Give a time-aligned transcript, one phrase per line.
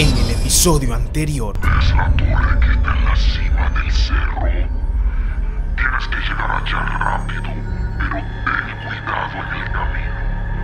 [0.00, 1.58] En el episodio anterior.
[1.62, 4.40] Es la torre que está en la cima del cerro.
[5.76, 7.42] Tienes que llegar allá rápido,
[7.98, 8.24] pero ten
[8.80, 10.12] cuidado en el camino.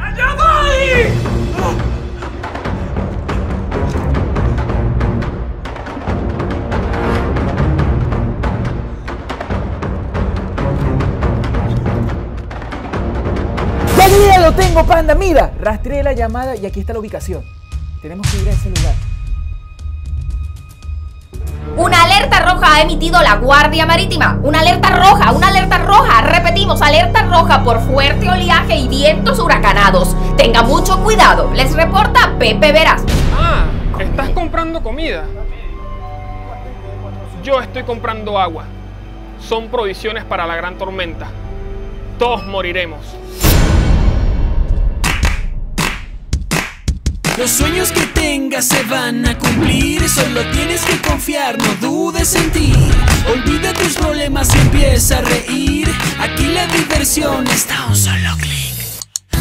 [0.00, 1.12] ¡Allá voy!
[14.26, 15.14] ¡Ya, lo tengo, panda!
[15.14, 15.52] ¡Mira!
[15.60, 17.44] Rastreé la llamada y aquí está la ubicación.
[18.00, 18.94] Tenemos que ir a ese lugar.
[21.78, 24.40] Una alerta roja ha emitido la Guardia Marítima.
[24.42, 26.22] Una alerta roja, una alerta roja.
[26.22, 30.16] Repetimos, alerta roja por fuerte oleaje y vientos huracanados.
[30.36, 31.52] Tenga mucho cuidado.
[31.54, 33.04] Les reporta Pepe Veras.
[33.32, 33.66] Ah,
[34.00, 35.22] estás comprando comida.
[37.44, 38.64] Yo estoy comprando agua.
[39.40, 41.28] Son provisiones para la gran tormenta.
[42.18, 42.98] Todos moriremos.
[47.38, 52.50] Los sueños que tengas se van a cumplir, solo tienes que confiar, no dudes en
[52.50, 52.72] ti.
[53.32, 55.88] Olvida tus problemas y empieza a reír.
[56.18, 58.74] Aquí la diversión está a un solo clic.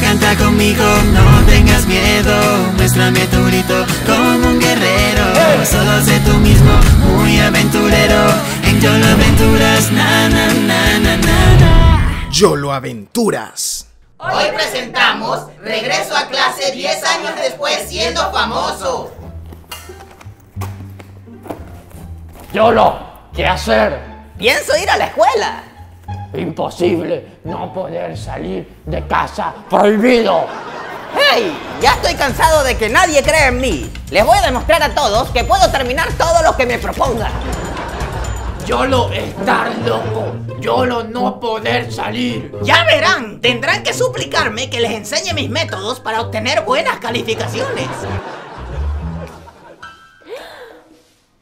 [0.00, 2.72] Canta conmigo, no tengas miedo.
[2.76, 5.24] Muéstrame tu grito como un guerrero.
[5.66, 6.70] Solo sé tú mismo,
[7.08, 8.32] muy aventurero.
[8.66, 11.56] En Yolo Aventuras, na na na na na.
[11.58, 12.30] na.
[12.30, 13.89] Yolo Aventuras.
[14.22, 19.10] Hoy presentamos Regreso a clase 10 años después siendo famoso.
[22.52, 22.98] Yolo,
[23.34, 23.98] ¿qué hacer?
[24.36, 25.62] Pienso ir a la escuela.
[26.34, 30.46] Imposible no poder salir de casa prohibido.
[31.16, 31.58] ¡Hey!
[31.80, 33.90] Ya estoy cansado de que nadie cree en mí.
[34.10, 37.30] Les voy a demostrar a todos que puedo terminar todo lo que me proponga.
[38.70, 40.32] Yolo estar loco.
[40.60, 42.52] Yolo no poder salir.
[42.62, 47.88] Ya verán, tendrán que suplicarme que les enseñe mis métodos para obtener buenas calificaciones.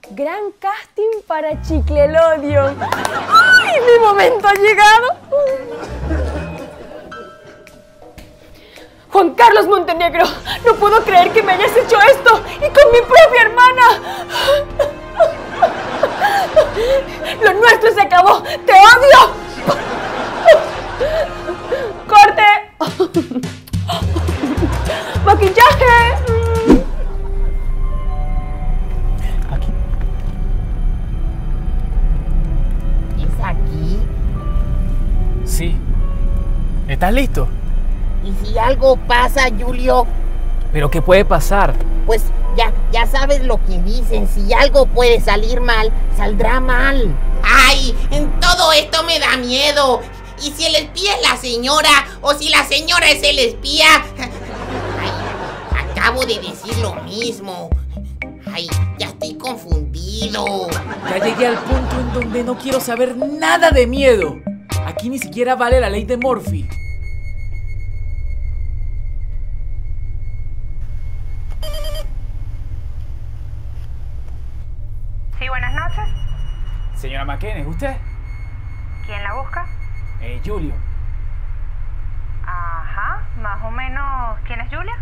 [0.08, 2.74] Gran casting para Chiclelodion.
[2.80, 5.08] ¡Ay, mi momento ha llegado!
[9.10, 10.24] Juan Carlos Montenegro,
[10.64, 14.87] no puedo creer que me hayas hecho esto y con mi propia hermana.
[17.42, 18.42] Lo nuestro se acabó.
[18.42, 19.20] ¡Te odio!
[22.08, 22.42] ¡Corte!
[25.24, 26.14] ¡Maquillaje!
[33.18, 33.98] ¿Es aquí?
[35.44, 35.76] Sí.
[36.88, 37.46] ¿Estás listo?
[38.24, 40.06] ¿Y si algo pasa, Julio?
[40.72, 41.74] ¿Pero qué puede pasar?
[42.06, 42.24] Pues
[42.58, 44.28] ya, ya sabes lo que dicen.
[44.28, 47.16] Si algo puede salir mal, saldrá mal.
[47.42, 47.94] ¡Ay!
[48.10, 50.00] En todo esto me da miedo.
[50.42, 51.90] ¿Y si el espía es la señora?
[52.20, 53.86] ¿O si la señora es el espía?
[54.18, 57.70] Ay, acabo de decir lo mismo.
[58.52, 58.68] Ay,
[58.98, 60.68] ya estoy confundido.
[61.08, 64.36] Ya llegué al punto en donde no quiero saber nada de miedo.
[64.84, 66.68] Aquí ni siquiera vale la ley de Morphy.
[75.48, 76.08] Buenas noches.
[76.94, 77.96] Señora McKenna, ¿es usted?
[79.06, 79.66] ¿Quién la busca?
[80.20, 80.74] Eh, Julio.
[82.44, 84.38] Ajá, más o menos.
[84.46, 84.96] ¿Quién es Julia?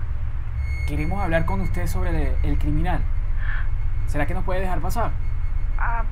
[0.87, 3.03] Queremos hablar con usted sobre el, el criminal.
[4.07, 5.11] ¿Será que nos puede dejar pasar?
[5.79, 6.05] Ah,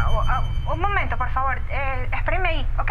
[0.00, 1.60] ah, ah, un momento, por favor.
[1.68, 2.66] Eh, espéreme ahí.
[2.78, 2.90] Ok.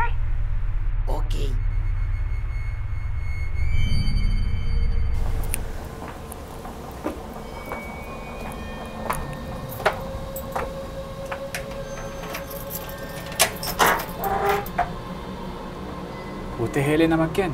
[16.77, 17.51] ¿Usted es Elena McKen?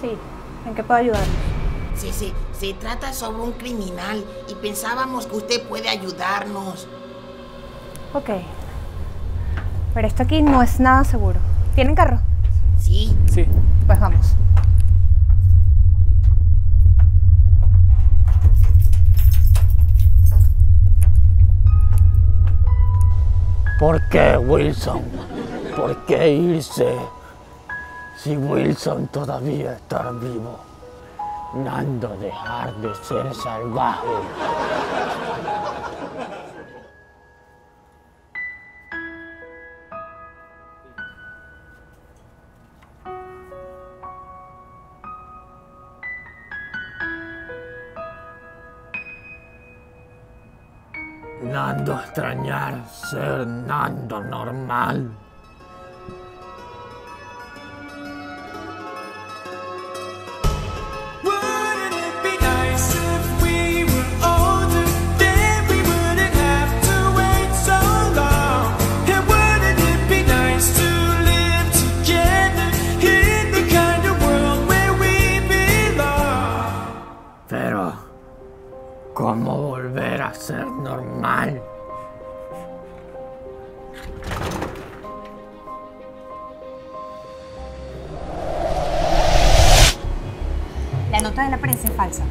[0.00, 0.10] Sí,
[0.66, 1.22] ¿en qué puedo ayudar?
[1.94, 6.88] Sí, sí, se trata sobre un criminal y pensábamos que usted puede ayudarnos.
[8.14, 8.30] Ok.
[9.94, 11.38] Pero esto aquí no es nada seguro.
[11.76, 12.18] ¿Tienen carro?
[12.80, 13.16] Sí.
[13.32, 13.46] Sí.
[13.86, 14.34] Pues vamos.
[23.78, 25.00] ¿Por qué, Wilson?
[25.76, 27.17] ¿Por qué irse?
[28.18, 30.58] Si Wilson todavía está vivo,
[31.54, 34.08] Nando dejar de ser salvaje.
[51.44, 55.27] Nando extrañar ser Nando normal.
[91.18, 92.22] La nota de la prensa es falsa.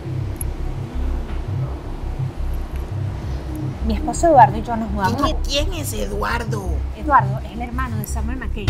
[3.86, 6.70] Mi esposo Eduardo y yo nos mudamos ¿Quién, quién es Eduardo?
[6.96, 8.66] Eduardo es el hermano de Samuel McKay.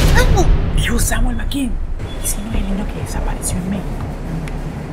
[0.75, 1.71] Dijo Samuel McKean.
[2.23, 3.87] Ese no es el niño que desapareció en México.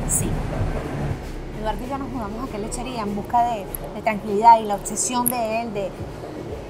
[0.07, 0.29] Sí.
[1.59, 4.75] Eduardo y yo nos mudamos a aquella lechería en busca de, de tranquilidad y la
[4.75, 5.89] obsesión de él de,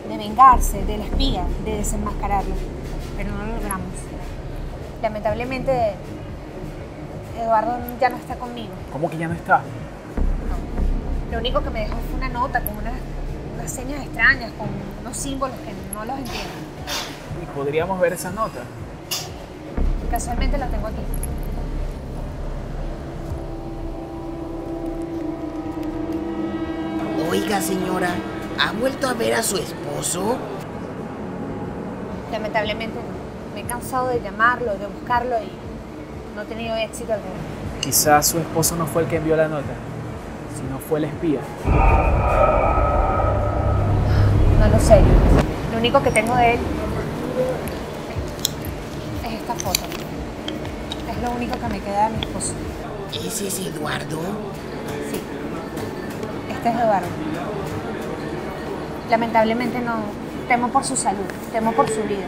[0.08, 2.56] de vengarse del espía, de desenmascararlo.
[3.18, 3.90] Pero no lo logramos.
[5.02, 5.96] Lamentablemente,
[7.38, 8.74] Eduardo ya no está conmigo.
[8.92, 9.62] ¿Cómo que ya no está?
[11.32, 12.94] Lo único que me dejó fue una nota con unas,
[13.56, 14.68] unas señas extrañas, con
[15.02, 16.54] unos símbolos que no los entiendo.
[17.42, 18.62] Y podríamos ver esa nota.
[20.10, 21.02] Casualmente la tengo aquí.
[27.30, 28.10] Oiga, señora,
[28.60, 30.38] ¿ha vuelto a ver a su esposo?
[32.32, 33.54] Lamentablemente no.
[33.54, 35.65] Me he cansado de llamarlo, de buscarlo y
[36.36, 37.34] no he tenido éxito alguno.
[37.82, 39.74] Quizás su esposo no fue el que envió la nota,
[40.58, 41.40] sino fue el espía.
[44.60, 45.02] No lo sé.
[45.72, 46.60] Lo único que tengo de él
[49.26, 49.80] es esta foto.
[51.10, 52.54] Es lo único que me queda de mi esposo.
[53.14, 54.20] ¿Ese es Eduardo?
[55.10, 55.22] Sí.
[56.52, 57.08] Este es Eduardo.
[59.10, 60.26] Lamentablemente no.
[60.50, 62.28] Temo por su salud, temo por su vida.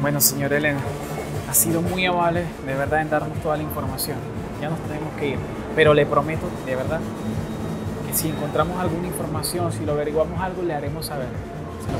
[0.00, 0.80] Bueno, señor Elena,
[1.48, 4.18] ha sido muy amable de verdad en darnos toda la información.
[4.60, 5.38] Ya nos tenemos que ir.
[5.74, 7.00] Pero le prometo, de verdad,
[8.06, 11.28] que si encontramos alguna información, si lo averiguamos algo, le haremos saber.
[11.84, 11.98] Se lo.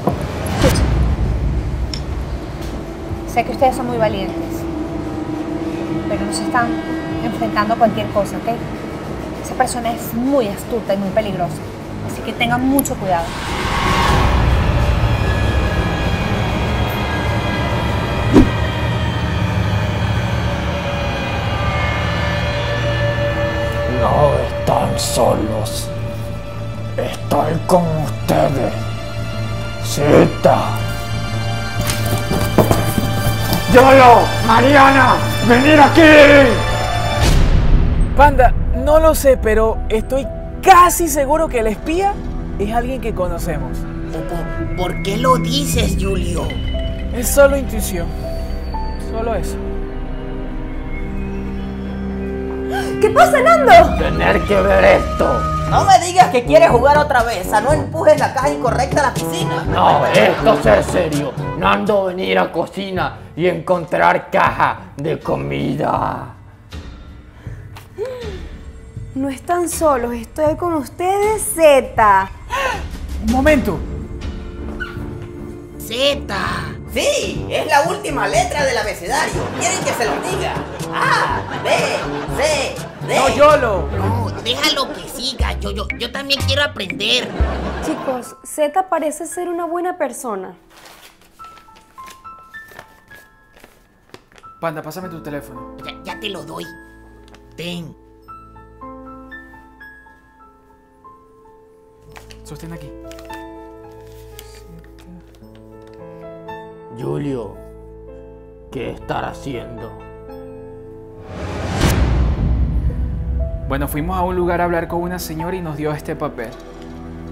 [3.32, 4.62] Sé que ustedes son muy valientes,
[6.08, 6.68] pero no se están
[7.22, 8.48] enfrentando a cualquier cosa, ¿ok?
[9.44, 11.58] Esa persona es muy astuta y muy peligrosa,
[12.10, 13.26] así que tengan mucho cuidado.
[25.08, 25.88] Solos.
[26.96, 28.72] Estoy con ustedes.
[29.84, 30.58] Zeta.
[33.72, 35.16] Yolo, Mariana,
[35.48, 36.00] venir aquí.
[38.16, 38.52] Panda,
[38.84, 40.26] no lo sé, pero estoy
[40.62, 42.14] casi seguro que el espía
[42.58, 43.78] es alguien que conocemos.
[44.76, 46.46] ¿Por, por qué lo dices, Julio?
[47.14, 48.06] Es solo intuición.
[49.10, 49.56] Solo eso.
[53.00, 53.96] ¿Qué pasa, Nando?
[53.96, 55.40] Tener que ver esto.
[55.70, 57.52] No me digas que quieres jugar otra vez.
[57.52, 59.64] A no empujes la caja incorrecta a la piscina.
[59.64, 61.32] No, esto es serio.
[61.58, 66.34] Nando venir a cocina y encontrar caja de comida.
[69.14, 72.30] No están solos, estoy con ustedes, Z.
[73.26, 73.78] Un momento.
[75.78, 76.34] Z.
[76.98, 79.40] Sí, es la última letra del abecedario.
[79.60, 80.52] ¿Quieren que se los diga?
[80.92, 81.70] A, B,
[82.36, 82.74] C,
[83.06, 83.16] D.
[83.16, 83.88] No, Yolo.
[83.92, 85.52] No, déjalo que siga.
[85.60, 87.28] Yo, yo, yo también quiero aprender.
[87.86, 90.56] Chicos, Z parece ser una buena persona.
[94.60, 95.76] Panda, pásame tu teléfono.
[95.84, 96.64] Ya, ya te lo doy.
[97.56, 97.96] Ten.
[102.42, 102.90] Sostén aquí.
[107.00, 107.54] Julio,
[108.72, 109.92] ¿qué estar haciendo?
[113.68, 116.50] Bueno, fuimos a un lugar a hablar con una señora y nos dio este papel.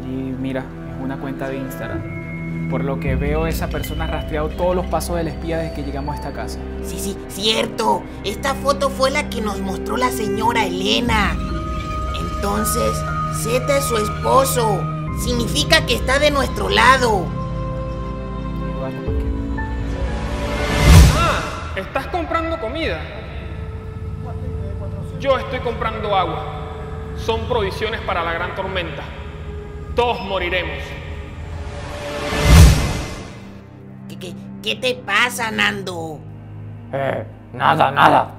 [0.05, 2.69] Y mira, es una cuenta de Instagram.
[2.71, 5.83] Por lo que veo, esa persona ha rastreado todos los pasos del espía desde que
[5.83, 6.61] llegamos a esta casa.
[6.85, 8.03] Sí, sí, cierto.
[8.23, 11.37] Esta foto fue la que nos mostró la señora Elena.
[12.21, 12.93] Entonces,
[13.43, 14.81] Z es su esposo.
[15.25, 17.46] Significa que está de nuestro lado.
[22.77, 23.01] Comida?
[25.19, 26.45] Yo estoy comprando agua.
[27.17, 29.03] Son provisiones para la gran tormenta.
[29.95, 30.83] Todos moriremos.
[34.09, 36.21] ¿Qué, qué, qué te pasa, Nando?
[36.93, 38.36] Eh, nada, nada.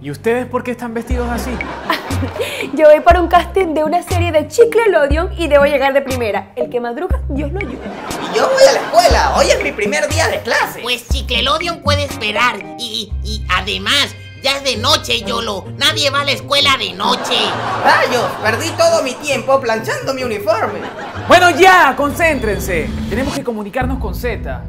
[0.00, 1.50] ¿Y ustedes por qué están vestidos así?
[2.74, 6.52] Yo voy para un casting de una serie de Chickelodion y debo llegar de primera.
[6.54, 7.84] El que madruga, Dios lo ayuda.
[8.22, 9.36] Y yo voy a la escuela.
[9.36, 10.80] Hoy es mi primer día de clase.
[10.82, 12.56] Pues Chickelodion puede esperar.
[12.78, 15.64] Y, y, y además, ya es de noche, Yolo.
[15.76, 17.36] Nadie va a la escuela de noche.
[17.82, 20.78] Rayos, perdí todo mi tiempo planchando mi uniforme.
[21.26, 22.88] Bueno, ya, concéntrense.
[23.10, 24.62] Tenemos que comunicarnos con Z.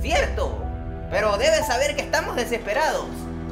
[0.00, 0.56] Cierto,
[1.10, 3.06] pero debes saber que estamos desesperados.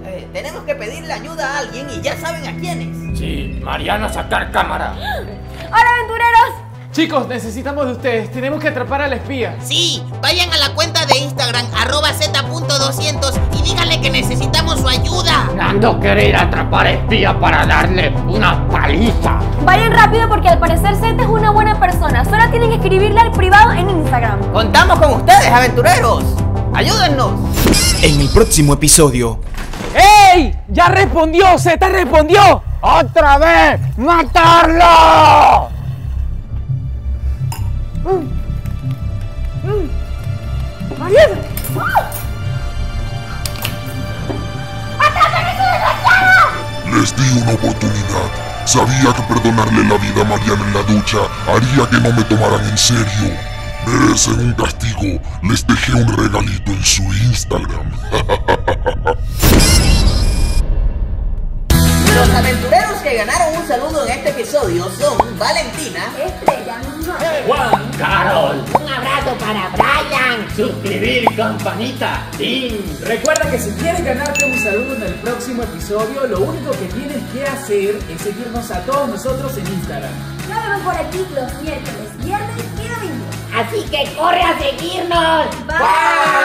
[0.08, 3.18] Eh, tenemos que pedirle ayuda a alguien y ya saben a quiénes.
[3.18, 4.94] Sí, Mariano sacar cámara.
[4.94, 6.66] ¡Hola, aventureros!
[6.92, 8.30] Chicos, necesitamos de ustedes.
[8.30, 9.56] Tenemos que atrapar al espía.
[9.60, 15.50] Sí, vayan a la cuenta de Instagram, arroba z.200 y díganle que necesitamos su ayuda.
[15.56, 19.40] Nando quiere ir a atrapar espía para darle una paliza.
[19.64, 22.25] Vayan rápido porque al parecer Zeta es una buena persona.
[22.25, 24.52] Solo tienen que escribirle al privado en Instagram.
[24.52, 26.25] Contamos con ustedes, aventureros.
[26.72, 27.32] Ayúdennos.
[28.02, 29.40] En el próximo episodio,
[29.94, 30.54] ¡Ey!
[30.68, 31.58] ¡Ya respondió!
[31.58, 32.62] ¡Z respondió!
[32.80, 33.80] ¡Otra vez!
[33.96, 35.70] ¡Matarlo!
[40.98, 41.36] ¡Mariana!
[46.92, 48.30] Les di una oportunidad.
[48.64, 52.64] Sabía que perdonarle la vida a Mariana en la ducha haría que no me tomaran
[52.68, 53.55] en serio.
[53.86, 55.20] Merecen un castigo.
[55.42, 57.90] Les dejé un regalito en su Instagram.
[62.16, 66.80] Los aventureros que ganaron un saludo en este episodio son Valentina, Estrella.
[67.46, 68.64] Juan Carol.
[68.74, 70.56] Un abrazo para Brian.
[70.56, 72.26] Suscribir campanita.
[72.38, 72.78] Tim.
[73.02, 77.22] Recuerda que si quieres ganarte un saludo en el próximo episodio, lo único que tienes
[77.34, 80.12] que hacer es seguirnos a todos nosotros en Instagram.
[80.48, 82.75] Nos vemos por aquí los miércoles, viernes.
[83.56, 85.66] Así que corre a seguirnos.
[85.66, 86.36] Bye.